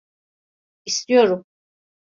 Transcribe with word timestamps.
İstiyorum. 0.85 1.45